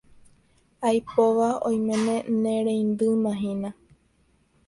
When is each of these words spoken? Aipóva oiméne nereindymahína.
Aipóva 0.87 1.49
oiméne 1.69 2.15
nereindymahína. 2.43 3.69